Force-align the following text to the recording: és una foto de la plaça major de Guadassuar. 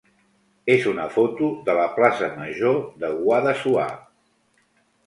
és 0.75 0.87
una 0.91 1.05
foto 1.17 1.49
de 1.69 1.75
la 1.81 1.85
plaça 1.99 2.31
major 2.41 2.81
de 3.05 3.13
Guadassuar. 3.23 3.89